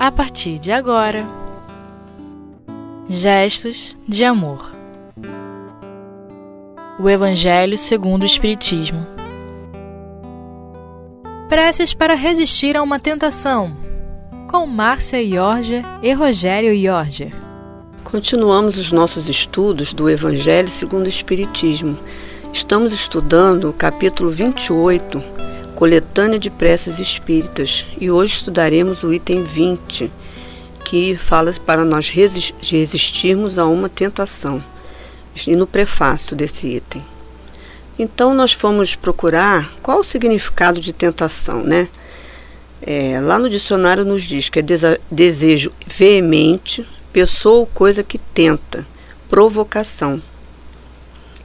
a 0.00 0.10
partir 0.10 0.58
de 0.58 0.72
agora. 0.72 1.28
Gestos 3.06 3.94
de 4.08 4.24
amor. 4.24 4.72
O 6.98 7.06
Evangelho 7.06 7.76
segundo 7.76 8.22
o 8.22 8.24
Espiritismo. 8.24 9.06
Preces 11.50 11.92
para 11.92 12.14
resistir 12.14 12.78
a 12.78 12.82
uma 12.82 12.98
tentação. 12.98 13.76
Com 14.48 14.66
Márcia 14.66 15.22
Jorge 15.28 15.82
e 16.02 16.14
Rogério 16.14 16.74
Jorge. 16.82 17.30
Continuamos 18.02 18.78
os 18.78 18.92
nossos 18.92 19.28
estudos 19.28 19.92
do 19.92 20.08
Evangelho 20.08 20.68
segundo 20.68 21.04
o 21.04 21.08
Espiritismo. 21.08 21.98
Estamos 22.54 22.94
estudando 22.94 23.68
o 23.68 23.72
capítulo 23.74 24.30
28 24.30 25.22
coletânea 25.80 26.38
de 26.38 26.50
preces 26.50 26.98
espíritas, 26.98 27.86
e 27.98 28.10
hoje 28.10 28.34
estudaremos 28.34 29.02
o 29.02 29.14
item 29.14 29.44
20, 29.44 30.12
que 30.84 31.16
fala 31.16 31.50
para 31.64 31.86
nós 31.86 32.10
resistirmos 32.10 33.58
a 33.58 33.64
uma 33.64 33.88
tentação, 33.88 34.62
e 35.46 35.56
no 35.56 35.66
prefácio 35.66 36.36
desse 36.36 36.68
item. 36.68 37.02
Então, 37.98 38.34
nós 38.34 38.52
fomos 38.52 38.94
procurar 38.94 39.72
qual 39.82 40.00
o 40.00 40.04
significado 40.04 40.82
de 40.82 40.92
tentação, 40.92 41.62
né? 41.62 41.88
É, 42.82 43.18
lá 43.18 43.38
no 43.38 43.48
dicionário 43.48 44.04
nos 44.04 44.24
diz 44.24 44.50
que 44.50 44.60
é 44.60 44.64
desejo 45.10 45.72
veemente, 45.86 46.86
pessoa 47.10 47.60
ou 47.60 47.66
coisa 47.66 48.02
que 48.02 48.18
tenta, 48.18 48.86
provocação. 49.30 50.20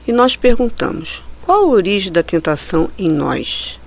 E 0.06 0.12
nós 0.12 0.36
perguntamos: 0.36 1.22
qual 1.40 1.64
a 1.64 1.68
origem 1.68 2.12
da 2.12 2.22
tentação 2.22 2.90
em 2.98 3.08
nós? 3.10 3.80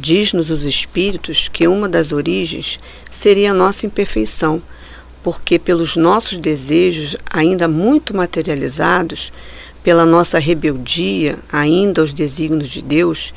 Diz-nos 0.00 0.48
os 0.48 0.64
Espíritos 0.64 1.48
que 1.48 1.66
uma 1.66 1.88
das 1.88 2.12
origens 2.12 2.78
seria 3.10 3.50
a 3.50 3.54
nossa 3.54 3.84
imperfeição, 3.84 4.62
porque 5.24 5.58
pelos 5.58 5.96
nossos 5.96 6.38
desejos 6.38 7.16
ainda 7.28 7.66
muito 7.66 8.14
materializados, 8.16 9.32
pela 9.82 10.06
nossa 10.06 10.38
rebeldia 10.38 11.36
ainda 11.50 12.00
aos 12.00 12.12
desígnios 12.12 12.68
de 12.68 12.80
Deus, 12.80 13.34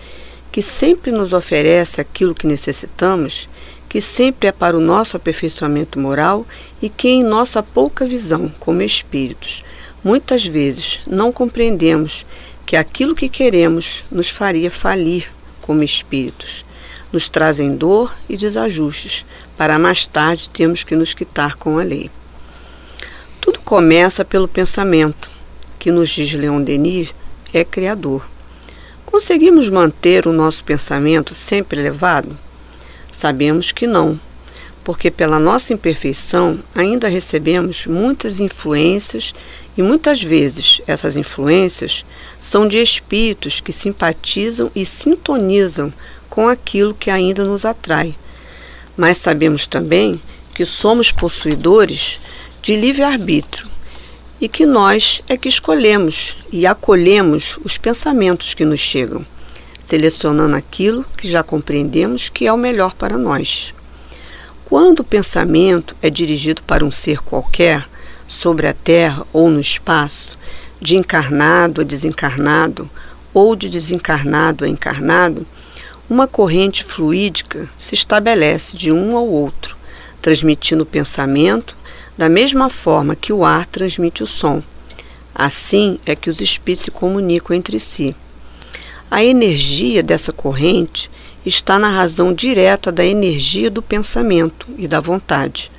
que 0.52 0.62
sempre 0.62 1.12
nos 1.12 1.34
oferece 1.34 2.00
aquilo 2.00 2.36
que 2.36 2.46
necessitamos, 2.46 3.50
que 3.90 4.00
sempre 4.00 4.50
é 4.50 4.52
para 4.52 4.78
o 4.78 4.82
nosso 4.82 5.18
aperfeiçoamento 5.18 5.98
moral 5.98 6.46
e 6.80 6.90
que, 6.90 7.08
em 7.08 7.24
nossa 7.24 7.64
pouca 7.64 8.06
visão 8.06 8.54
como 8.60 8.84
espíritos, 8.84 9.64
muitas 10.04 10.46
vezes 10.46 11.00
não 11.08 11.32
compreendemos 11.32 12.24
que 12.68 12.76
aquilo 12.76 13.16
que 13.16 13.28
queremos 13.28 14.06
nos 14.12 14.30
faria 14.30 14.70
falir 14.70 15.28
como 15.72 15.84
espíritos, 15.84 16.66
nos 17.14 17.30
trazem 17.30 17.78
dor 17.78 18.14
e 18.28 18.36
desajustes, 18.36 19.26
para 19.56 19.80
mais 19.80 20.06
tarde 20.06 20.50
termos 20.50 20.84
que 20.84 20.98
nos 20.98 21.14
quitar 21.14 21.56
com 21.56 21.80
a 21.80 21.84
lei. 21.84 22.12
Tudo 23.40 23.58
começa 23.62 24.26
pelo 24.26 24.50
pensamento, 24.50 25.32
que 25.80 25.90
nos 25.90 26.10
diz 26.10 26.34
Leon 26.34 26.62
Denis, 26.62 27.16
é 27.54 27.64
criador. 27.64 28.28
Conseguimos 29.06 29.70
manter 29.70 30.28
o 30.28 30.34
nosso 30.34 30.62
pensamento 30.62 31.34
sempre 31.34 31.80
elevado? 31.80 32.38
Sabemos 33.10 33.72
que 33.72 33.88
não, 33.88 34.20
porque 34.92 35.10
pela 35.10 35.40
nossa 35.40 35.72
imperfeição 35.72 36.60
ainda 36.76 37.08
recebemos 37.08 37.86
muitas 37.86 38.42
influências 38.42 39.34
e 39.78 39.82
muitas 39.82 40.22
vezes 40.22 40.82
essas 40.86 41.16
influências 41.16 42.04
são 42.42 42.68
de 42.68 42.78
espíritos 42.78 43.62
que 43.62 43.72
simpatizam 43.72 44.70
e 44.76 44.86
sintonizam 44.86 45.94
com 46.30 46.50
aquilo 46.50 46.94
que 46.94 47.10
ainda 47.10 47.46
nos 47.46 47.64
atrai. 47.64 48.14
Mas 48.98 49.18
sabemos 49.18 49.66
também 49.66 50.22
que 50.54 50.66
somos 50.66 51.10
possuidores 51.10 52.20
de 52.62 52.76
livre-arbítrio 52.76 53.70
e 54.42 54.50
que 54.50 54.66
nós 54.66 55.22
é 55.30 55.38
que 55.38 55.48
escolhemos 55.48 56.36
e 56.52 56.68
acolhemos 56.68 57.58
os 57.64 57.78
pensamentos 57.78 58.54
que 58.54 58.66
nos 58.66 58.82
chegam, 58.82 59.26
selecionando 59.80 60.58
aquilo 60.58 61.06
que 61.16 61.30
já 61.30 61.42
compreendemos 61.42 62.28
que 62.28 62.46
é 62.46 62.52
o 62.52 62.58
melhor 62.58 62.94
para 62.94 63.18
nós. 63.18 63.74
Quando 64.72 65.02
o 65.02 65.04
pensamento 65.04 65.98
é 66.02 66.10
dirigido 66.10 66.62
para 66.64 66.86
um 66.86 66.90
ser 66.90 67.20
qualquer, 67.20 67.90
sobre 68.26 68.68
a 68.68 68.74
Terra 68.74 69.28
ou 69.34 69.50
no 69.50 69.60
espaço, 69.60 70.40
de 70.80 70.96
encarnado 70.96 71.82
a 71.82 71.84
desencarnado 71.84 72.90
ou 73.34 73.54
de 73.54 73.68
desencarnado 73.68 74.64
a 74.64 74.70
encarnado, 74.70 75.46
uma 76.10 76.26
corrente 76.26 76.86
fluídica 76.86 77.68
se 77.78 77.96
estabelece 77.96 78.78
de 78.78 78.94
um 78.94 79.18
ao 79.18 79.28
outro, 79.28 79.76
transmitindo 80.22 80.84
o 80.84 80.88
pensamento 80.88 81.76
da 82.18 82.30
mesma 82.30 82.70
forma 82.70 83.14
que 83.14 83.34
o 83.34 83.44
ar 83.44 83.66
transmite 83.66 84.24
o 84.24 84.28
som. 84.28 84.64
Assim 85.36 86.00
é 86.06 86.16
que 86.16 86.30
os 86.30 86.40
espíritos 86.40 86.86
se 86.86 86.92
comunicam 86.92 87.54
entre 87.58 87.78
si. 87.78 88.16
A 89.12 89.22
energia 89.22 90.02
dessa 90.02 90.32
corrente 90.32 91.12
está 91.46 91.80
na 91.80 91.90
razão 91.90 92.34
direta 92.34 92.92
da 92.92 93.06
energia 93.06 93.70
do 93.70 93.82
pensamento 93.82 94.68
e 94.78 94.88
da 94.88 95.00
vontade. 95.00 95.72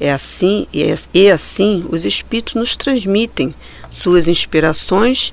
É 0.00 0.12
assim 0.12 0.66
e, 0.72 0.82
é, 0.82 0.94
e 1.12 1.30
assim 1.30 1.84
os 1.88 2.04
espíritos 2.04 2.54
nos 2.54 2.76
transmitem 2.76 3.54
suas 3.90 4.26
inspirações 4.26 5.32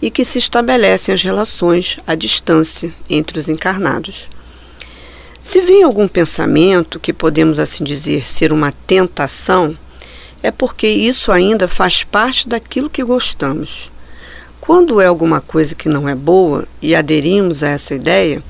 e 0.00 0.10
que 0.10 0.24
se 0.24 0.38
estabelecem 0.38 1.14
as 1.14 1.22
relações 1.22 1.98
à 2.06 2.14
distância 2.14 2.92
entre 3.08 3.38
os 3.38 3.48
encarnados. 3.48 4.28
Se 5.38 5.60
vem 5.60 5.82
algum 5.82 6.08
pensamento 6.08 7.00
que 7.00 7.12
podemos 7.12 7.58
assim 7.58 7.84
dizer 7.84 8.24
ser 8.24 8.52
uma 8.52 8.72
tentação, 8.86 9.76
é 10.42 10.50
porque 10.50 10.86
isso 10.86 11.30
ainda 11.30 11.68
faz 11.68 12.02
parte 12.02 12.48
daquilo 12.48 12.90
que 12.90 13.04
gostamos. 13.04 13.90
Quando 14.60 15.00
é 15.00 15.06
alguma 15.06 15.40
coisa 15.40 15.74
que 15.74 15.88
não 15.88 16.08
é 16.08 16.14
boa 16.14 16.66
e 16.80 16.94
aderimos 16.94 17.62
a 17.62 17.68
essa 17.68 17.94
ideia, 17.94 18.42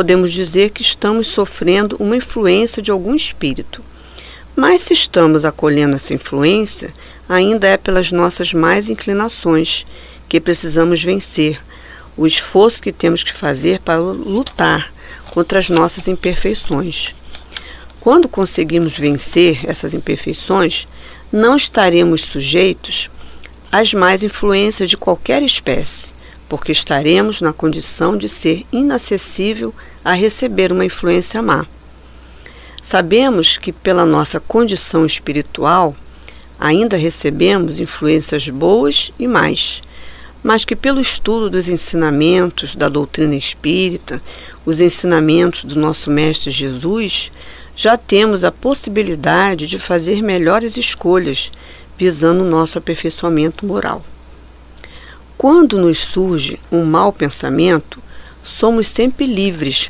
podemos 0.00 0.32
dizer 0.32 0.70
que 0.70 0.80
estamos 0.80 1.28
sofrendo 1.28 1.94
uma 2.00 2.16
influência 2.16 2.82
de 2.82 2.90
algum 2.90 3.14
espírito. 3.14 3.84
Mas 4.56 4.80
se 4.80 4.94
estamos 4.94 5.44
acolhendo 5.44 5.94
essa 5.94 6.14
influência, 6.14 6.90
ainda 7.28 7.66
é 7.66 7.76
pelas 7.76 8.10
nossas 8.10 8.54
mais 8.54 8.88
inclinações 8.88 9.84
que 10.26 10.40
precisamos 10.40 11.02
vencer, 11.02 11.60
o 12.16 12.26
esforço 12.26 12.80
que 12.80 12.92
temos 12.92 13.22
que 13.22 13.34
fazer 13.34 13.78
para 13.80 14.00
lutar 14.00 14.90
contra 15.32 15.58
as 15.58 15.68
nossas 15.68 16.08
imperfeições. 16.08 17.14
Quando 18.00 18.26
conseguimos 18.26 18.96
vencer 18.96 19.68
essas 19.68 19.92
imperfeições, 19.92 20.88
não 21.30 21.56
estaremos 21.56 22.22
sujeitos 22.22 23.10
às 23.70 23.92
mais 23.92 24.22
influências 24.22 24.88
de 24.88 24.96
qualquer 24.96 25.42
espécie, 25.42 26.10
porque 26.50 26.72
estaremos 26.72 27.40
na 27.40 27.52
condição 27.52 28.16
de 28.16 28.28
ser 28.28 28.66
inacessível 28.72 29.72
a 30.04 30.14
receber 30.14 30.72
uma 30.72 30.84
influência 30.84 31.40
má. 31.40 31.64
Sabemos 32.82 33.56
que, 33.56 33.72
pela 33.72 34.04
nossa 34.04 34.40
condição 34.40 35.06
espiritual, 35.06 35.94
ainda 36.58 36.96
recebemos 36.96 37.78
influências 37.78 38.48
boas 38.48 39.12
e 39.16 39.28
mais, 39.28 39.80
mas 40.42 40.64
que, 40.64 40.74
pelo 40.74 41.00
estudo 41.00 41.48
dos 41.48 41.68
ensinamentos 41.68 42.74
da 42.74 42.88
doutrina 42.88 43.36
espírita, 43.36 44.20
os 44.66 44.80
ensinamentos 44.80 45.62
do 45.62 45.78
nosso 45.78 46.10
Mestre 46.10 46.50
Jesus, 46.50 47.30
já 47.76 47.96
temos 47.96 48.44
a 48.44 48.50
possibilidade 48.50 49.68
de 49.68 49.78
fazer 49.78 50.20
melhores 50.20 50.76
escolhas 50.76 51.52
visando 51.96 52.42
o 52.42 52.50
nosso 52.50 52.76
aperfeiçoamento 52.76 53.64
moral. 53.64 54.04
Quando 55.40 55.78
nos 55.78 55.98
surge 55.98 56.60
um 56.70 56.84
mau 56.84 57.10
pensamento, 57.14 57.98
somos 58.44 58.88
sempre 58.88 59.24
livres 59.24 59.88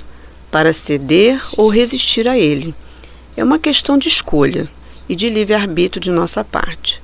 para 0.48 0.72
ceder 0.72 1.42
ou 1.56 1.68
resistir 1.68 2.28
a 2.28 2.38
ele. 2.38 2.72
É 3.36 3.42
uma 3.42 3.58
questão 3.58 3.98
de 3.98 4.06
escolha 4.06 4.68
e 5.08 5.16
de 5.16 5.28
livre-arbítrio 5.28 6.00
de 6.00 6.12
nossa 6.12 6.44
parte. 6.44 7.02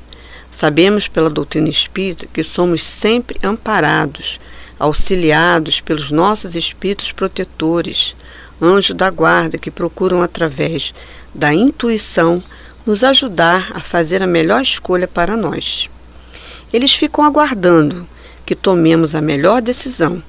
Sabemos 0.48 1.08
pela 1.08 1.28
doutrina 1.28 1.68
espírita 1.68 2.28
que 2.32 2.44
somos 2.44 2.84
sempre 2.84 3.36
amparados, 3.42 4.38
auxiliados 4.78 5.80
pelos 5.80 6.12
nossos 6.12 6.54
espíritos 6.54 7.10
protetores, 7.10 8.14
anjos 8.62 8.96
da 8.96 9.10
guarda 9.10 9.58
que 9.58 9.72
procuram, 9.72 10.22
através 10.22 10.94
da 11.34 11.52
intuição, 11.52 12.40
nos 12.86 13.02
ajudar 13.02 13.72
a 13.74 13.80
fazer 13.80 14.22
a 14.22 14.26
melhor 14.28 14.62
escolha 14.62 15.08
para 15.08 15.36
nós. 15.36 15.90
Eles 16.72 16.92
ficam 16.92 17.24
aguardando 17.24 18.06
que 18.46 18.54
tomemos 18.54 19.16
a 19.16 19.20
melhor 19.20 19.60
decisão 19.60 20.22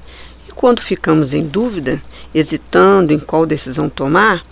e, 0.49 0.51
quando 0.51 0.81
ficamos 0.81 1.33
em 1.33 1.43
dúvida, 1.47 2.01
hesitando 2.33 3.13
em 3.13 3.19
qual 3.19 3.45
decisão 3.45 3.87
tomar, 3.87 4.43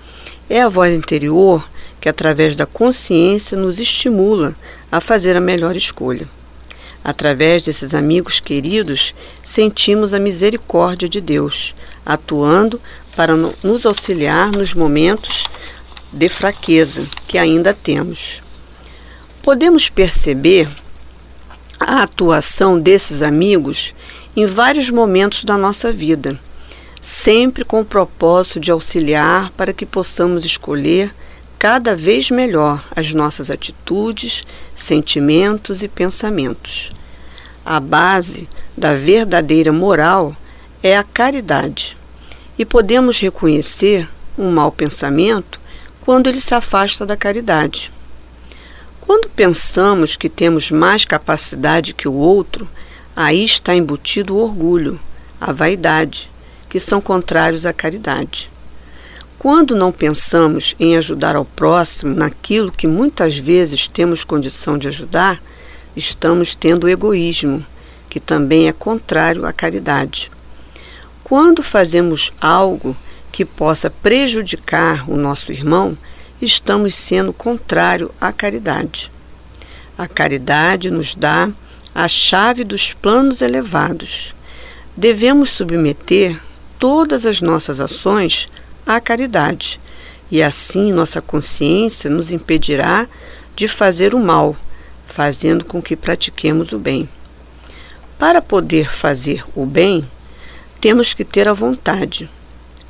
é 0.47 0.62
a 0.62 0.69
voz 0.69 0.94
interior 0.94 1.67
que, 2.00 2.07
através 2.07 2.56
da 2.56 2.67
consciência, 2.67 3.57
nos 3.57 3.79
estimula 3.79 4.56
a 4.91 5.01
fazer 5.01 5.35
a 5.35 5.41
melhor 5.41 5.75
escolha. 5.75 6.29
Através 7.03 7.63
desses 7.63 7.94
amigos 7.94 8.39
queridos, 8.39 9.13
sentimos 9.44 10.13
a 10.13 10.19
misericórdia 10.19 11.09
de 11.09 11.19
Deus, 11.19 11.75
atuando 12.06 12.79
para 13.15 13.35
nos 13.35 13.85
auxiliar 13.85 14.51
nos 14.51 14.73
momentos 14.73 15.45
de 16.12 16.29
fraqueza 16.29 17.06
que 17.27 17.38
ainda 17.38 17.73
temos. 17.73 18.41
Podemos 19.41 19.89
perceber 19.89 20.69
a 21.88 22.02
atuação 22.02 22.80
desses 22.80 23.22
amigos 23.22 23.94
em 24.36 24.48
vários 24.48 24.90
momentos 24.90 25.44
da 25.44 25.56
nossa 25.56 25.92
vida, 25.92 26.40
sempre 27.00 27.64
com 27.64 27.82
o 27.82 27.86
propósito 27.86 28.60
de 28.60 28.72
auxiliar 28.72 29.52
para 29.52 29.72
que 29.72 29.86
possamos 29.86 30.44
escolher 30.44 31.14
cada 31.60 31.96
vez 31.96 32.32
melhor 32.32 32.84
as 32.96 33.14
nossas 33.14 33.52
atitudes, 33.52 34.44
sentimentos 34.74 35.84
e 35.84 35.88
pensamentos. 35.88 36.92
A 37.64 37.80
base 37.80 38.50
da 38.76 38.96
verdadeira 38.96 39.72
moral 39.72 40.36
é 40.82 40.98
a 40.98 41.04
caridade, 41.04 41.96
e 42.58 42.66
podemos 42.66 43.20
reconhecer 43.20 44.10
um 44.36 44.50
mau 44.50 44.72
pensamento 44.72 45.60
quando 46.02 46.28
ele 46.28 46.42
se 46.42 46.56
afasta 46.56 47.06
da 47.06 47.16
caridade. 47.16 47.92
Quando 49.06 49.30
pensamos 49.30 50.16
que 50.18 50.28
temos 50.28 50.72
mais 50.72 51.06
capacidade 51.06 51.94
que 51.94 52.07
o 52.07 52.13
outro, 52.13 52.68
aí 53.16 53.44
está 53.44 53.75
embutido 53.75 54.36
o 54.36 54.40
orgulho, 54.40 55.00
a 55.40 55.52
vaidade, 55.52 56.28
que 56.68 56.80
são 56.80 57.00
contrários 57.00 57.68
à 57.68 57.72
caridade. 57.72 58.50
Quando 59.38 59.75
não 59.75 59.92
pensamos 59.92 60.75
em 60.80 60.98
ajudar 60.98 61.36
ao 61.36 61.46
próximo 61.46 62.16
naquilo 62.16 62.72
que 62.72 62.88
muitas 62.88 63.38
vezes 63.38 63.88
temos 63.88 64.24
condição 64.24 64.75
de 64.75 64.88
ajudar, 64.88 65.40
estamos 65.96 66.56
tendo 66.56 66.90
egoísmo, 66.90 67.63
que 68.10 68.19
também 68.19 68.68
é 68.68 68.74
contrário 68.74 69.46
à 69.46 69.54
caridade. 69.54 70.31
Quando 71.24 71.62
fazemos 71.62 72.34
algo 72.42 72.98
que 73.31 73.46
possa 73.46 73.88
prejudicar 73.88 75.08
o 75.08 75.16
nosso 75.16 75.51
irmão, 75.51 75.96
estamos 76.42 76.96
sendo 76.96 77.32
contrário 77.32 78.12
à 78.20 78.32
caridade. 78.32 79.12
A 79.98 80.08
caridade 80.08 80.92
nos 80.92 81.16
dá 81.16 81.50
a 81.94 82.08
chave 82.08 82.64
dos 82.64 82.94
planos 82.94 83.42
elevados. 83.42 84.36
Devemos 84.98 85.50
submeter 85.50 86.42
todas 86.78 87.26
as 87.26 87.42
nossas 87.42 87.80
ações 87.80 88.50
à 88.86 89.00
caridade, 89.00 89.80
e 90.30 90.44
assim 90.44 90.92
nossa 90.92 91.22
consciência 91.22 92.10
nos 92.10 92.32
impedirá 92.32 93.08
de 93.56 93.68
fazer 93.68 94.14
o 94.14 94.20
mal, 94.20 94.56
fazendo 95.08 95.64
com 95.64 95.82
que 95.82 95.96
pratiquemos 95.96 96.74
o 96.74 96.80
bem. 96.80 97.08
Para 98.20 98.42
poder 98.42 98.90
fazer 98.90 99.44
o 99.56 99.66
bem, 99.66 100.06
temos 100.82 101.14
que 101.14 101.24
ter 101.24 101.48
a 101.48 101.54
vontade. 101.54 102.30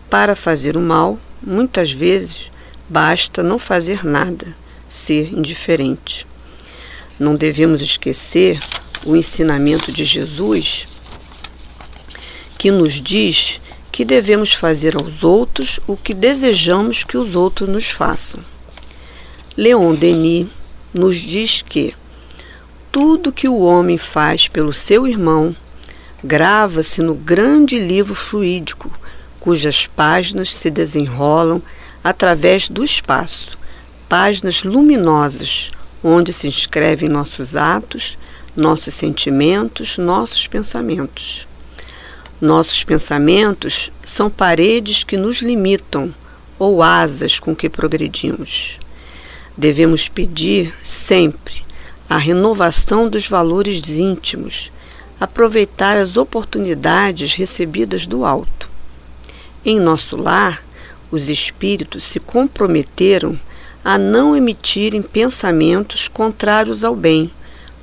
Para 0.09 0.35
fazer 0.35 0.75
o 0.75 0.81
mal, 0.81 1.19
muitas 1.41 1.91
vezes 1.91 2.51
Basta 2.87 3.41
não 3.41 3.57
fazer 3.57 4.05
nada, 4.05 4.55
ser 4.89 5.33
indiferente. 5.33 6.25
Não 7.19 7.35
devemos 7.35 7.81
esquecer 7.81 8.59
o 9.03 9.15
ensinamento 9.15 9.91
de 9.91 10.05
Jesus, 10.05 10.87
que 12.57 12.69
nos 12.69 13.01
diz 13.01 13.59
que 13.91 14.03
devemos 14.03 14.53
fazer 14.53 14.95
aos 14.95 15.23
outros 15.23 15.79
o 15.87 15.95
que 15.95 16.13
desejamos 16.13 17.03
que 17.03 17.17
os 17.17 17.35
outros 17.35 17.69
nos 17.69 17.89
façam. 17.89 18.43
Leon 19.57 19.95
Denis 19.95 20.47
nos 20.93 21.17
diz 21.17 21.61
que 21.61 21.95
tudo 22.91 23.31
que 23.31 23.47
o 23.47 23.59
homem 23.59 23.97
faz 23.97 24.47
pelo 24.47 24.73
seu 24.73 25.07
irmão 25.07 25.55
grava-se 26.23 27.01
no 27.01 27.13
grande 27.13 27.79
livro 27.79 28.15
fluídico, 28.15 28.91
cujas 29.39 29.87
páginas 29.87 30.53
se 30.53 30.69
desenrolam 30.69 31.61
através 32.05 32.69
do 32.69 32.83
espaço, 32.83 33.57
páginas 34.07 34.63
luminosas 34.63 35.71
onde 36.03 36.31
se 36.31 36.47
inscrevem 36.47 37.09
nossos 37.09 37.57
atos, 37.57 38.15
nossos 38.55 38.93
sentimentos, 38.93 39.97
nossos 39.97 40.45
pensamentos. 40.45 41.47
Nossos 42.39 42.83
pensamentos 42.83 43.89
são 44.03 44.29
paredes 44.29 45.03
que 45.03 45.17
nos 45.17 45.41
limitam 45.41 46.13
ou 46.59 46.83
asas 46.83 47.39
com 47.39 47.55
que 47.55 47.67
progredimos. 47.67 48.77
Devemos 49.57 50.07
pedir 50.07 50.75
sempre 50.83 51.65
a 52.07 52.19
renovação 52.19 53.09
dos 53.09 53.27
valores 53.27 53.89
íntimos, 53.89 54.71
aproveitar 55.19 55.97
as 55.97 56.17
oportunidades 56.17 57.33
recebidas 57.33 58.05
do 58.05 58.23
alto. 58.23 58.69
Em 59.65 59.79
nosso 59.79 60.15
lar, 60.15 60.64
os 61.15 61.29
espíritos 61.29 62.03
se 62.03 62.19
comprometeram 62.19 63.39
a 63.83 63.97
não 63.97 64.35
emitirem 64.35 65.01
pensamentos 65.01 66.07
contrários 66.09 66.83
ao 66.83 66.95
bem. 66.95 67.31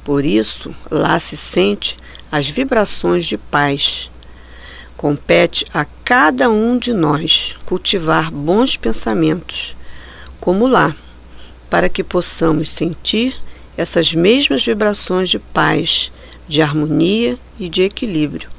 Por 0.05 0.27
isso, 0.27 0.75
lá 0.91 1.19
se 1.19 1.37
sente 1.37 1.97
as 2.31 2.49
vibrações 2.49 3.25
de 3.25 3.39
paz. 3.39 4.11
Compete 4.97 5.65
a 5.73 5.87
cada 6.05 6.51
um 6.51 6.79
de 6.79 6.93
nós 6.93 7.57
cultivar 7.65 8.31
bons 8.31 8.77
pensamentos, 8.77 9.75
como 10.39 10.67
lá, 10.67 10.95
para 11.71 11.89
que 11.89 12.05
possamos 12.05 12.69
sentir 12.69 13.35
essas 13.77 14.13
mesmas 14.13 14.65
vibrações 14.65 15.31
de 15.31 15.39
paz, 15.39 16.13
de 16.47 16.61
harmonia 16.61 17.39
e 17.59 17.69
de 17.69 17.83
equilíbrio. 17.83 18.51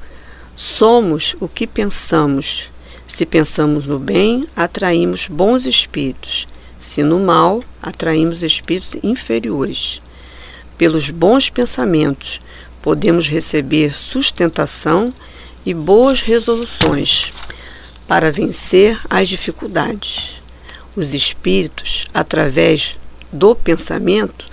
Somos 0.56 1.36
o 1.38 1.46
que 1.46 1.66
pensamos 1.66 2.68
se 3.06 3.26
pensamos 3.26 3.86
no 3.86 3.98
bem, 3.98 4.48
atraímos 4.56 5.28
bons 5.28 5.66
espíritos. 5.66 6.46
Se 6.80 7.02
no 7.02 7.18
mal, 7.18 7.62
atraímos 7.82 8.42
espíritos 8.42 8.96
inferiores. 9.02 10.00
Pelos 10.76 11.10
bons 11.10 11.48
pensamentos, 11.48 12.40
podemos 12.82 13.28
receber 13.28 13.96
sustentação 13.96 15.12
e 15.64 15.72
boas 15.72 16.20
resoluções 16.20 17.32
para 18.06 18.30
vencer 18.30 19.00
as 19.08 19.28
dificuldades. 19.28 20.42
Os 20.96 21.14
espíritos, 21.14 22.04
através 22.12 22.98
do 23.32 23.54
pensamento, 23.54 24.46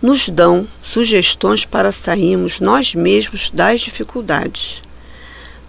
nos 0.00 0.28
dão 0.28 0.66
sugestões 0.82 1.64
para 1.64 1.92
sairmos 1.92 2.60
nós 2.60 2.94
mesmos 2.94 3.50
das 3.50 3.80
dificuldades. 3.80 4.80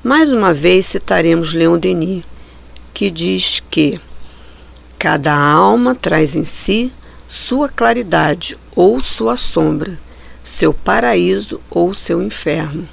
Mais 0.04 0.34
uma 0.34 0.52
vez 0.52 0.88
citaremos 0.88 1.54
Leon 1.54 1.78
Denis, 1.78 2.24
que 2.92 3.12
diz 3.12 3.62
que 3.70 4.02
cada 4.98 5.32
alma 5.32 5.94
traz 5.94 6.36
em 6.36 6.44
si 6.44 6.92
sua 7.30 7.70
claridade 7.70 8.58
ou 8.76 9.00
sua 9.00 9.36
sombra, 9.36 10.00
seu 10.44 10.74
paraíso 10.74 11.62
ou 11.70 11.94
seu 11.94 12.20
inferno. 12.20 12.90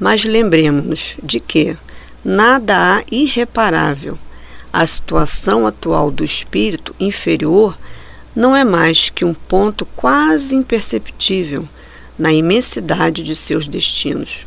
Mas 0.00 0.24
lembremos-nos 0.24 1.14
de 1.22 1.38
que 1.38 1.76
nada 2.24 2.76
há 2.76 3.04
irreparável. 3.08 4.18
A 4.72 4.84
situação 4.84 5.64
atual 5.64 6.10
do 6.10 6.24
espírito 6.24 6.92
inferior 6.98 7.78
não 8.34 8.56
é 8.56 8.64
mais 8.64 9.10
que 9.10 9.24
um 9.24 9.32
ponto 9.32 9.86
quase 9.94 10.56
imperceptível 10.56 11.68
na 12.18 12.32
imensidade 12.32 13.22
de 13.22 13.36
seus 13.36 13.68
destinos. 13.68 14.44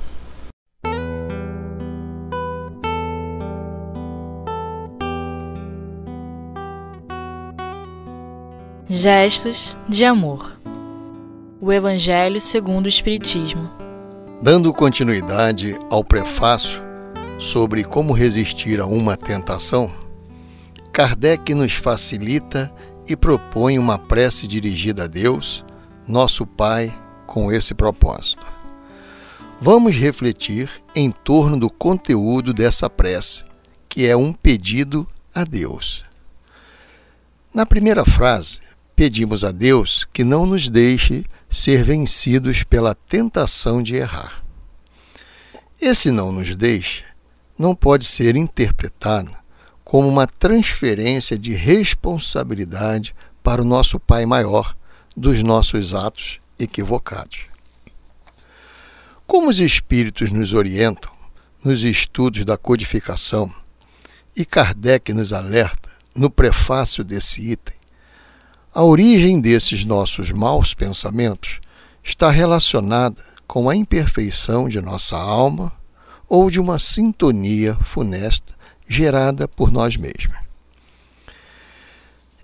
Gestos 9.06 9.78
de 9.88 10.04
amor. 10.04 10.60
O 11.62 11.72
Evangelho 11.72 12.42
segundo 12.42 12.88
o 12.88 12.90
Espiritismo. 12.90 13.70
Dando 14.42 14.74
continuidade 14.74 15.78
ao 15.92 16.04
prefácio 16.04 16.82
sobre 17.38 17.84
como 17.84 18.14
resistir 18.14 18.82
a 18.82 18.88
uma 18.88 19.16
tentação, 19.16 19.94
Kardec 20.92 21.54
nos 21.54 21.74
facilita 21.74 22.74
e 23.08 23.16
propõe 23.16 23.78
uma 23.78 24.00
prece 24.00 24.48
dirigida 24.48 25.04
a 25.04 25.08
Deus, 25.08 25.64
nosso 26.08 26.44
Pai, 26.44 26.92
com 27.28 27.52
esse 27.52 27.76
propósito. 27.76 28.44
Vamos 29.62 29.94
refletir 29.94 30.68
em 30.96 31.12
torno 31.12 31.60
do 31.60 31.70
conteúdo 31.70 32.52
dessa 32.52 32.90
prece, 32.90 33.44
que 33.88 34.08
é 34.08 34.18
um 34.18 34.34
pedido 34.34 35.08
a 35.32 35.44
Deus. 35.44 36.04
Na 37.54 37.68
primeira 37.68 38.04
frase, 38.04 38.65
pedimos 38.96 39.44
a 39.44 39.52
Deus 39.52 40.08
que 40.14 40.24
não 40.24 40.46
nos 40.46 40.70
deixe 40.70 41.26
ser 41.50 41.84
vencidos 41.84 42.64
pela 42.64 42.96
tentação 42.96 43.84
de 43.84 43.96
errar. 43.96 44.44
Esse 45.80 46.12
não 46.12 46.32
nos 46.32 46.56
deixe 46.56 47.04
não 47.58 47.76
pode 47.76 48.06
ser 48.06 48.36
interpretado 48.36 49.32
como 49.84 50.08
uma 50.08 50.28
transferência 50.28 51.38
de 51.38 51.54
responsabilidade 51.54 53.16
para 53.44 53.62
o 53.62 53.66
nosso 53.66 54.00
Pai 54.00 54.26
maior 54.26 54.76
dos 55.16 55.42
nossos 55.44 55.94
atos 55.94 56.40
equivocados. 56.58 57.46
Como 59.28 59.50
os 59.50 59.60
Espíritos 59.60 60.32
nos 60.32 60.54
orientam 60.54 61.12
nos 61.64 61.84
estudos 61.84 62.44
da 62.44 62.58
codificação, 62.58 63.54
e 64.36 64.44
Kardec 64.44 65.14
nos 65.14 65.32
alerta 65.32 65.90
no 66.14 66.30
prefácio 66.30 67.04
desse 67.04 67.42
item, 67.52 67.75
A 68.76 68.84
origem 68.84 69.40
desses 69.40 69.86
nossos 69.86 70.34
maus 70.34 70.74
pensamentos 70.74 71.62
está 72.04 72.30
relacionada 72.30 73.24
com 73.48 73.70
a 73.70 73.76
imperfeição 73.76 74.68
de 74.68 74.82
nossa 74.82 75.16
alma 75.16 75.72
ou 76.28 76.52
de 76.52 76.60
uma 76.60 76.78
sintonia 76.78 77.76
funesta 77.86 78.54
gerada 78.86 79.48
por 79.48 79.72
nós 79.72 79.96
mesmos. 79.96 80.36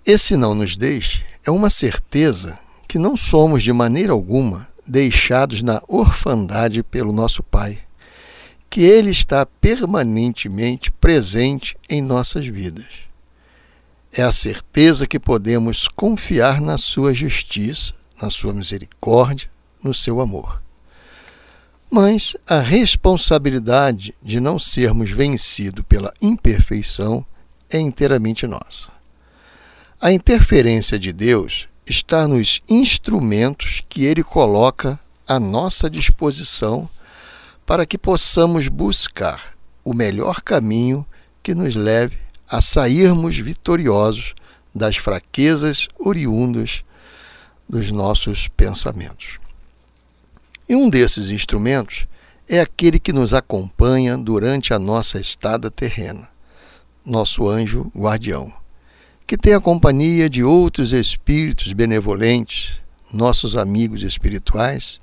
Esse 0.06 0.34
não 0.34 0.54
nos 0.54 0.74
deixe 0.74 1.22
é 1.44 1.50
uma 1.50 1.68
certeza 1.68 2.58
que 2.88 2.98
não 2.98 3.14
somos 3.14 3.62
de 3.62 3.70
maneira 3.70 4.12
alguma 4.12 4.66
deixados 4.86 5.62
na 5.62 5.82
orfandade 5.86 6.82
pelo 6.82 7.12
nosso 7.12 7.42
Pai, 7.42 7.78
que 8.70 8.80
Ele 8.80 9.10
está 9.10 9.44
permanentemente 9.44 10.90
presente 10.92 11.76
em 11.90 12.00
nossas 12.00 12.46
vidas. 12.46 13.11
É 14.14 14.22
a 14.22 14.30
certeza 14.30 15.06
que 15.06 15.18
podemos 15.18 15.88
confiar 15.88 16.60
na 16.60 16.76
Sua 16.76 17.14
justiça, 17.14 17.94
na 18.20 18.28
Sua 18.28 18.52
misericórdia, 18.52 19.48
no 19.82 19.94
seu 19.94 20.20
amor. 20.20 20.60
Mas 21.90 22.36
a 22.46 22.58
responsabilidade 22.60 24.14
de 24.22 24.38
não 24.38 24.58
sermos 24.58 25.10
vencidos 25.10 25.82
pela 25.88 26.12
imperfeição 26.20 27.24
é 27.70 27.78
inteiramente 27.78 28.46
nossa. 28.46 28.90
A 29.98 30.12
interferência 30.12 30.98
de 30.98 31.10
Deus 31.10 31.66
está 31.86 32.28
nos 32.28 32.60
instrumentos 32.68 33.82
que 33.88 34.04
Ele 34.04 34.22
coloca 34.22 35.00
à 35.26 35.40
nossa 35.40 35.88
disposição 35.88 36.86
para 37.64 37.86
que 37.86 37.96
possamos 37.96 38.68
buscar 38.68 39.54
o 39.82 39.94
melhor 39.94 40.42
caminho 40.42 41.06
que 41.42 41.54
nos 41.54 41.74
leve 41.74 42.18
a 42.52 42.60
sairmos 42.60 43.36
vitoriosos 43.36 44.34
das 44.74 44.96
fraquezas 44.96 45.88
oriundas 45.98 46.84
dos 47.68 47.90
nossos 47.90 48.46
pensamentos. 48.46 49.38
E 50.68 50.76
um 50.76 50.88
desses 50.88 51.30
instrumentos 51.30 52.06
é 52.48 52.60
aquele 52.60 53.00
que 53.00 53.12
nos 53.12 53.34
acompanha 53.34 54.16
durante 54.16 54.72
a 54.72 54.78
nossa 54.78 55.18
estada 55.18 55.70
terrena, 55.70 56.28
nosso 57.04 57.48
anjo 57.48 57.90
guardião 57.96 58.52
que 59.32 59.36
tem 59.38 59.54
a 59.54 59.60
companhia 59.60 60.28
de 60.28 60.44
outros 60.44 60.92
espíritos 60.92 61.72
benevolentes, 61.72 62.78
nossos 63.10 63.56
amigos 63.56 64.02
espirituais, 64.02 65.00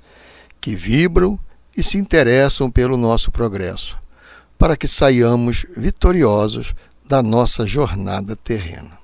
que 0.60 0.76
vibram 0.76 1.36
e 1.76 1.82
se 1.82 1.98
interessam 1.98 2.70
pelo 2.70 2.96
nosso 2.96 3.32
progresso, 3.32 3.96
para 4.56 4.76
que 4.76 4.86
saiamos 4.86 5.66
vitoriosos 5.76 6.74
da 7.10 7.24
nossa 7.24 7.66
jornada 7.66 8.36
terrena. 8.36 8.96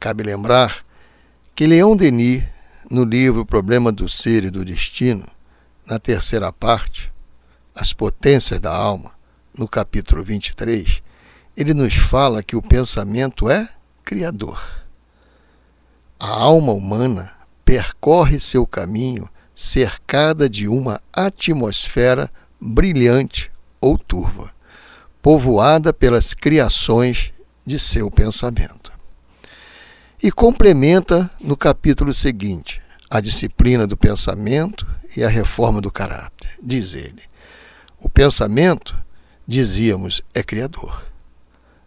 Cabe 0.00 0.22
lembrar 0.22 0.82
que 1.54 1.66
Leão 1.66 1.94
Denis, 1.94 2.42
no 2.90 3.04
livro 3.04 3.44
Problema 3.44 3.92
do 3.92 4.08
Ser 4.08 4.44
e 4.44 4.50
do 4.50 4.64
Destino, 4.64 5.26
na 5.84 5.98
terceira 5.98 6.50
parte, 6.50 7.12
As 7.74 7.92
Potências 7.92 8.58
da 8.58 8.74
Alma, 8.74 9.10
no 9.54 9.68
capítulo 9.68 10.24
23, 10.24 11.02
ele 11.54 11.74
nos 11.74 11.96
fala 11.96 12.42
que 12.42 12.56
o 12.56 12.62
pensamento 12.62 13.50
é 13.50 13.68
Criador. 14.02 14.58
A 16.18 16.28
alma 16.28 16.72
humana 16.72 17.30
percorre 17.62 18.40
seu 18.40 18.66
caminho 18.66 19.28
cercada 19.54 20.48
de 20.48 20.66
uma 20.66 20.98
atmosfera 21.12 22.30
brilhante 22.58 23.50
ou 23.82 23.98
turva, 23.98 24.50
povoada 25.22 25.92
pelas 25.92 26.34
criações 26.34 27.30
de 27.64 27.78
seu 27.78 28.10
pensamento. 28.10 28.92
E 30.20 30.30
complementa 30.32 31.30
no 31.40 31.56
capítulo 31.56 32.12
seguinte 32.12 32.82
a 33.08 33.20
disciplina 33.20 33.86
do 33.86 33.96
pensamento 33.96 34.86
e 35.16 35.22
a 35.22 35.28
reforma 35.28 35.80
do 35.80 35.90
caráter. 35.90 36.50
Diz 36.60 36.94
ele: 36.94 37.22
o 38.00 38.08
pensamento, 38.08 38.96
dizíamos, 39.46 40.22
é 40.34 40.42
criador. 40.42 41.04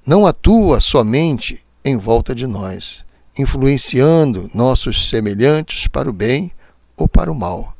Não 0.05 0.25
atua 0.25 0.79
somente 0.79 1.61
em 1.83 1.97
volta 1.97 2.33
de 2.33 2.47
nós, 2.47 3.03
influenciando 3.37 4.49
nossos 4.53 5.09
semelhantes 5.09 5.87
para 5.87 6.09
o 6.09 6.13
bem 6.13 6.51
ou 6.95 7.07
para 7.07 7.31
o 7.31 7.35
mal. 7.35 7.75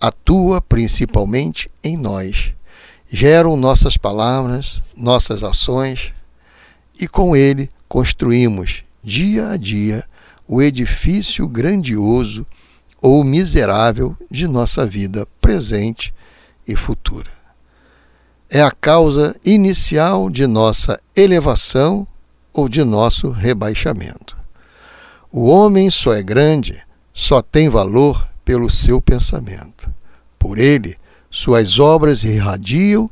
Atua 0.00 0.62
principalmente 0.62 1.70
em 1.84 1.96
nós. 1.98 2.52
Geram 3.12 3.56
nossas 3.56 3.96
palavras, 3.96 4.80
nossas 4.96 5.42
ações 5.42 6.12
e 7.00 7.08
com 7.08 7.34
ele 7.34 7.68
construímos 7.88 8.84
dia 9.02 9.48
a 9.48 9.56
dia 9.56 10.04
o 10.46 10.62
edifício 10.62 11.48
grandioso 11.48 12.46
ou 13.02 13.24
miserável 13.24 14.16
de 14.30 14.46
nossa 14.46 14.86
vida 14.86 15.26
presente 15.40 16.14
e 16.68 16.76
futura. 16.76 17.30
É 18.48 18.62
a 18.62 18.70
causa 18.70 19.34
inicial 19.44 20.30
de 20.30 20.46
nossa 20.46 20.96
elevação 21.16 22.06
ou 22.52 22.68
de 22.68 22.84
nosso 22.84 23.30
rebaixamento. 23.30 24.36
O 25.32 25.46
homem 25.46 25.90
só 25.90 26.14
é 26.14 26.22
grande, 26.22 26.80
só 27.12 27.42
tem 27.42 27.68
valor 27.68 28.24
pelo 28.44 28.70
seu 28.70 29.00
pensamento. 29.00 29.88
Por 30.38 30.58
ele, 30.58 30.96
suas 31.30 31.78
obras 31.78 32.24
irradiam 32.24 33.08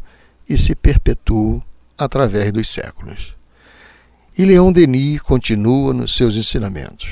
e 0.48 0.58
se 0.58 0.75
perpetuam 0.75 1.62
através 1.96 2.52
dos 2.52 2.68
séculos. 2.68 3.34
E 4.37 4.44
Leão 4.44 4.72
Denis 4.72 5.20
continua 5.20 5.92
nos 5.92 6.14
seus 6.14 6.37
ensinamentos. 6.37 7.08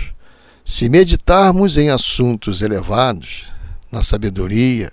Se 0.65 0.89
meditarmos 0.89 1.77
em 1.77 1.91
assuntos 1.91 2.63
elevados, 2.63 3.45
na 3.91 4.03
sabedoria, 4.03 4.91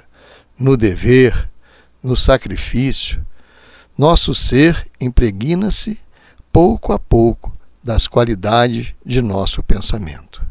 no 0.57 0.77
dever, 0.77 1.49
no 2.01 2.15
sacrifício, 2.15 3.23
nosso 3.97 4.33
ser 4.33 4.87
impregna-se 4.99 5.99
pouco 6.51 6.93
a 6.93 6.99
pouco 6.99 7.51
das 7.83 8.07
qualidades 8.07 8.93
de 9.05 9.21
nosso 9.21 9.61
pensamento. 9.61 10.41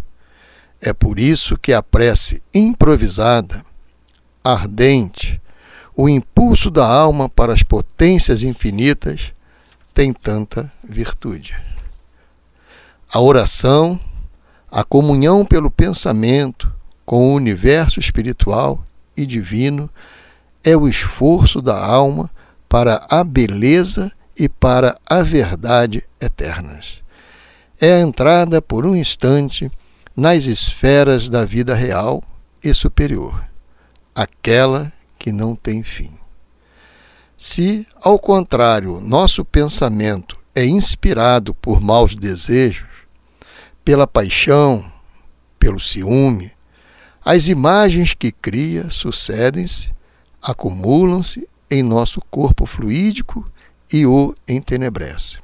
É 0.81 0.93
por 0.93 1.19
isso 1.19 1.57
que 1.57 1.73
a 1.73 1.83
prece 1.83 2.43
improvisada, 2.53 3.65
ardente, 4.45 5.41
o 5.95 6.09
impulso 6.09 6.71
da 6.71 6.87
alma 6.87 7.29
para 7.29 7.53
as 7.53 7.63
potências 7.63 8.43
infinitas 8.43 9.33
tem 9.95 10.13
tanta 10.13 10.73
virtude. 10.83 11.55
A 13.13 13.21
oração, 13.21 14.01
a 14.71 14.83
comunhão 14.83 15.45
pelo 15.45 15.71
pensamento 15.71 16.73
com 17.05 17.31
o 17.31 17.35
universo 17.35 18.01
espiritual 18.01 18.83
e 19.17 19.27
divino 19.27 19.91
é 20.65 20.77
o 20.77 20.89
esforço 20.89 21.61
da 21.61 21.79
alma 21.79 22.31
para 22.69 23.05
a 23.11 23.23
beleza 23.23 24.11
e 24.39 24.49
para 24.49 24.95
a 25.05 25.23
verdade 25.23 26.03
eternas. 26.21 27.03
É 27.79 27.95
a 27.95 28.01
entrada 28.01 28.63
por 28.63 28.87
um 28.87 28.97
instante 28.97 29.71
nas 30.17 30.45
esferas 30.45 31.29
da 31.29 31.45
vida 31.45 31.75
real 31.75 32.23
e 32.65 32.73
superior, 32.73 33.43
aquela 34.15 34.91
que 35.23 35.31
não 35.31 35.55
tem 35.55 35.85
fim. 35.85 36.11
Se, 37.39 37.87
ao 38.01 38.19
contrário, 38.19 39.01
nosso 39.01 39.45
pensamento 39.45 40.37
é 40.53 40.67
inspirado 40.67 41.55
por 41.55 41.81
maus 41.81 42.13
desejos, 42.13 42.89
pela 43.85 44.05
paixão, 44.05 44.85
pelo 45.61 45.79
ciúme, 45.79 46.51
as 47.25 47.47
imagens 47.47 48.15
que 48.15 48.33
cria 48.33 48.91
sucedem-se, 48.91 49.93
acumulam-se 50.43 51.49
em 51.71 51.85
nosso 51.85 52.21
corpo 52.29 52.67
fluídico 52.67 53.49
e 53.93 54.05
o 54.05 54.35
entenebrece. 54.49 55.39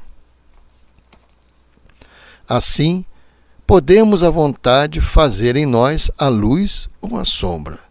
Assim, 2.48 3.04
podemos 3.64 4.24
à 4.24 4.30
vontade 4.30 5.00
fazer 5.00 5.54
em 5.54 5.66
nós 5.66 6.10
a 6.18 6.26
luz 6.26 6.88
ou 7.00 7.16
a 7.16 7.24
sombra. 7.24 7.87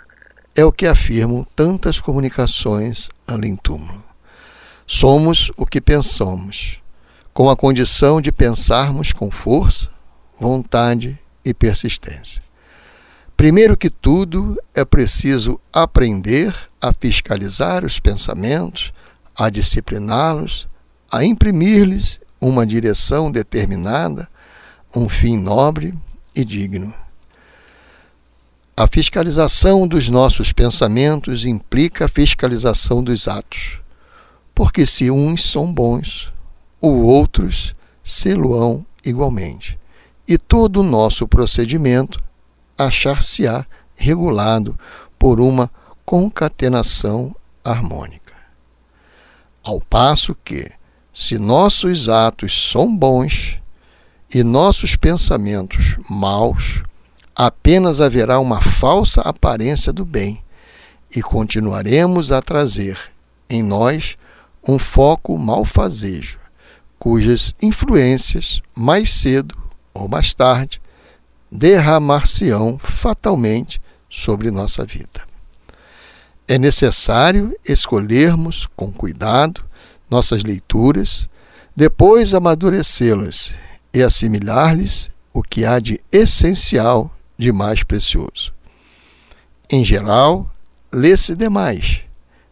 É 0.58 0.66
o 0.66 0.72
que 0.72 0.88
afirmam 0.88 1.46
tantas 1.56 2.00
comunicações 2.00 3.12
além 3.28 3.56
túmulo. 3.56 4.04
Somos 4.88 5.52
o 5.56 5.68
que 5.68 5.80
pensamos, 5.80 6.80
com 7.32 7.48
a 7.48 7.56
condição 7.56 8.20
de 8.20 8.32
pensarmos 8.32 9.14
com 9.14 9.30
força, 9.30 9.88
vontade 10.40 11.16
e 11.46 11.54
persistência. 11.54 12.42
Primeiro 13.36 13.78
que 13.78 13.88
tudo, 13.88 14.58
é 14.74 14.84
preciso 14.84 15.62
aprender 15.72 16.56
a 16.82 16.92
fiscalizar 16.92 17.86
os 17.86 18.00
pensamentos, 18.00 18.92
a 19.36 19.52
discipliná-los, 19.52 20.68
a 21.12 21.24
imprimir-lhes 21.24 22.20
uma 22.42 22.66
direção 22.66 23.30
determinada, 23.30 24.28
um 24.96 25.08
fim 25.08 25.38
nobre 25.38 25.94
e 26.34 26.44
digno. 26.44 26.92
A 28.80 28.86
fiscalização 28.86 29.88
dos 29.88 30.08
nossos 30.08 30.54
pensamentos 30.54 31.46
implica 31.46 32.06
a 32.06 32.08
fiscalização 32.08 33.04
dos 33.04 33.28
atos, 33.28 33.80
porque 34.54 34.86
se 34.86 35.10
uns 35.10 35.50
são 35.50 35.74
bons, 35.74 36.32
os 36.80 37.04
outros 37.04 37.74
se-lo-ão 38.04 38.86
igualmente, 39.04 39.80
e 40.28 40.38
todo 40.38 40.82
o 40.82 40.84
nosso 40.84 41.28
procedimento 41.28 42.22
achar-se-á 42.78 43.66
regulado 43.96 44.78
por 45.18 45.42
uma 45.42 45.72
concatenação 46.06 47.36
harmônica. 47.66 48.34
Ao 49.64 49.82
passo 49.82 50.38
que, 50.46 50.72
se 51.12 51.40
nossos 51.40 52.10
atos 52.10 52.70
são 52.72 52.96
bons 52.96 53.58
e 54.32 54.44
nossos 54.44 54.96
pensamentos 54.96 55.96
maus, 56.08 56.84
apenas 57.38 58.02
haverá 58.02 58.40
uma 58.40 58.60
falsa 58.60 59.22
aparência 59.22 59.94
do 59.94 60.04
bem 60.04 60.42
e 61.16 61.22
continuaremos 61.22 62.32
a 62.32 62.42
trazer 62.42 62.98
em 63.48 63.62
nós 63.62 64.18
um 64.68 64.80
foco 64.80 65.38
malfazejo, 65.38 66.40
cujas 66.98 67.54
influências, 67.62 68.60
mais 68.76 69.14
cedo 69.14 69.56
ou 69.94 70.08
mais 70.08 70.34
tarde, 70.34 70.82
derramar-se-ão 71.52 72.80
fatalmente 72.80 73.80
sobre 74.10 74.50
nossa 74.50 74.84
vida. 74.84 75.22
É 76.48 76.58
necessário 76.58 77.56
escolhermos 77.64 78.68
com 78.76 78.92
cuidado 78.92 79.64
nossas 80.10 80.44
leituras, 80.44 81.30
depois 81.76 82.34
amadurecê-las 82.34 83.54
e 83.94 84.02
assimilar-lhes 84.02 85.12
o 85.32 85.44
que 85.44 85.66
há 85.66 85.78
de 85.78 86.02
essencial, 86.12 87.12
de 87.38 87.52
mais 87.52 87.84
precioso. 87.84 88.54
Em 89.70 89.84
geral, 89.84 90.50
lê-se 90.92 91.36
demais, 91.36 92.02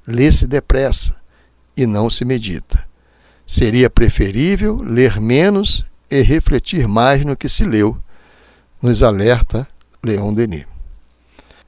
lê-se 0.06 0.46
depressa 0.46 1.16
e 1.76 1.86
não 1.86 2.10
se 2.10 2.24
medita. 2.24 2.86
Seria 3.48 3.90
preferível 3.90 4.82
ler 4.82 5.20
menos 5.20 5.86
e 6.10 6.22
refletir 6.22 6.88
mais 6.88 7.24
no 7.26 7.36
que 7.36 7.50
se 7.50 7.66
leu, 7.66 7.98
nos 8.82 9.02
alerta 9.02 9.68
Leon 10.04 10.34
Denis. 10.34 10.66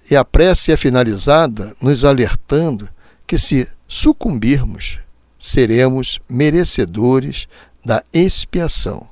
E 0.10 0.16
a 0.16 0.24
prece 0.24 0.72
é 0.72 0.78
finalizada 0.78 1.76
nos 1.82 2.06
alertando 2.06 2.88
que 3.26 3.38
se 3.38 3.68
sucumbirmos, 3.88 5.00
seremos 5.40 6.20
merecedores 6.30 7.48
da 7.84 8.04
expiação, 8.14 9.08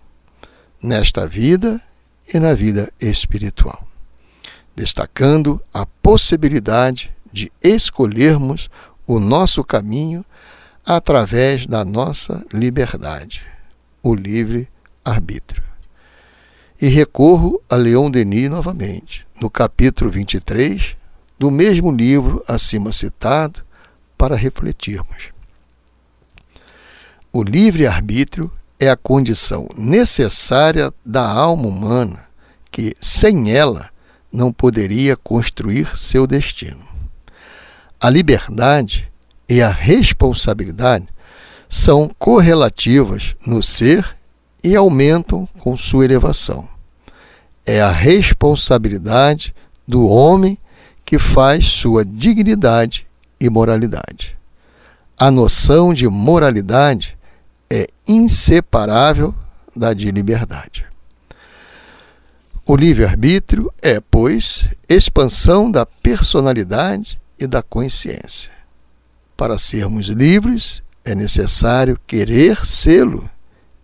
nesta 0.81 1.27
vida 1.27 1.81
e 2.33 2.39
na 2.39 2.53
vida 2.53 2.91
espiritual, 2.99 3.87
destacando 4.75 5.61
a 5.73 5.85
possibilidade 5.85 7.11
de 7.31 7.51
escolhermos 7.63 8.69
o 9.07 9.19
nosso 9.19 9.63
caminho 9.63 10.25
através 10.85 11.65
da 11.65 11.83
nossa 11.85 12.45
liberdade, 12.53 13.41
o 14.03 14.13
livre 14.13 14.67
arbítrio. 15.03 15.63
E 16.81 16.87
recorro 16.87 17.61
a 17.69 17.75
Leon 17.75 18.11
Denis 18.11 18.49
novamente, 18.49 19.25
no 19.39 19.49
capítulo 19.49 20.11
23 20.11 20.95
do 21.37 21.51
mesmo 21.51 21.91
livro 21.91 22.43
acima 22.47 22.91
citado, 22.91 23.61
para 24.17 24.35
refletirmos. 24.35 25.29
O 27.31 27.43
livre-arbítrio 27.43 28.49
é 28.79 28.89
a 28.89 28.95
condição 28.95 29.67
necessária 29.77 30.93
da 31.05 31.29
alma 31.29 31.67
humana, 31.67 32.25
que, 32.71 32.95
sem 33.01 33.51
ela, 33.51 33.89
não 34.35 34.51
poderia 34.51 35.15
construir 35.15 35.95
seu 35.95 36.27
destino. 36.27 36.85
A 37.99 38.09
liberdade 38.09 39.09
e 39.47 39.61
a 39.61 39.69
responsabilidade 39.69 41.07
são 41.69 42.11
correlativas 42.19 43.35
no 43.47 43.63
ser 43.63 44.15
e 44.63 44.75
aumentam 44.75 45.47
com 45.59 45.77
sua 45.77 46.05
elevação. 46.05 46.67
É 47.65 47.81
a 47.81 47.91
responsabilidade 47.91 49.55
do 49.87 50.05
homem 50.07 50.57
que 51.05 51.17
faz 51.17 51.65
sua 51.65 52.03
dignidade 52.03 53.07
e 53.39 53.49
moralidade. 53.49 54.35
A 55.17 55.31
noção 55.31 55.93
de 55.93 56.07
moralidade 56.07 57.17
é 57.69 57.87
inseparável 58.07 59.33
da 59.75 59.93
de 59.93 60.11
liberdade. 60.11 60.85
O 62.67 62.75
livre-arbítrio 62.75 63.71
é, 63.79 63.99
pois, 63.99 64.67
expansão 64.89 65.69
da 65.69 65.85
personalidade 65.85 67.19
e 67.39 67.45
da 67.45 67.61
consciência. 67.61 68.49
Para 69.37 69.59
sermos 69.59 70.07
livres, 70.07 70.81
é 71.03 71.13
necessário 71.13 71.99
querer 72.07 72.65
sê-lo 72.65 73.29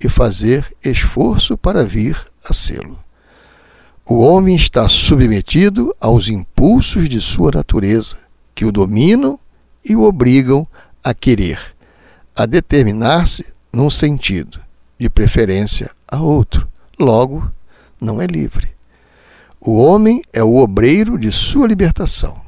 e 0.03 0.09
fazer 0.09 0.65
esforço 0.83 1.55
para 1.55 1.85
vir 1.85 2.17
a 2.43 2.53
sê-lo. 2.53 2.97
O 4.03 4.19
homem 4.21 4.55
está 4.55 4.89
submetido 4.89 5.95
aos 6.01 6.27
impulsos 6.27 7.07
de 7.07 7.21
sua 7.21 7.51
natureza, 7.51 8.17
que 8.55 8.65
o 8.65 8.71
dominam 8.71 9.39
e 9.85 9.95
o 9.95 10.01
obrigam 10.01 10.67
a 11.03 11.13
querer, 11.13 11.59
a 12.35 12.47
determinar-se 12.47 13.45
num 13.71 13.91
sentido, 13.91 14.59
de 14.99 15.07
preferência 15.07 15.91
a 16.07 16.19
outro. 16.19 16.67
Logo, 16.97 17.47
não 18.01 18.19
é 18.19 18.25
livre. 18.25 18.69
O 19.59 19.77
homem 19.77 20.23
é 20.33 20.43
o 20.43 20.57
obreiro 20.57 21.19
de 21.19 21.31
sua 21.31 21.67
libertação. 21.67 22.41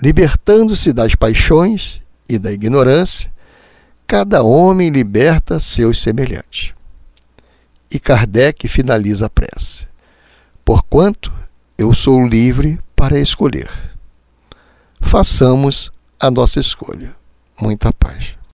Libertando-se 0.00 0.92
das 0.92 1.16
paixões 1.16 2.00
e 2.28 2.38
da 2.38 2.52
ignorância, 2.52 3.30
cada 4.06 4.42
homem 4.42 4.88
liberta 4.88 5.58
seus 5.58 6.00
semelhantes. 6.00 6.72
E 7.90 7.98
Kardec 7.98 8.68
finaliza 8.68 9.26
a 9.26 9.30
prece: 9.30 9.86
Porquanto 10.64 11.32
eu 11.76 11.92
sou 11.92 12.24
livre 12.24 12.78
para 12.94 13.18
escolher. 13.18 13.70
Façamos 15.00 15.90
a 16.20 16.30
nossa 16.30 16.60
escolha. 16.60 17.12
Muita 17.60 17.92
paz. 17.92 18.34